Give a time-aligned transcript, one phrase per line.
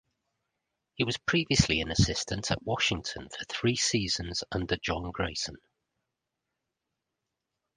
[0.95, 5.57] He was previously an assistant at Washington for three seasons under John Grayson.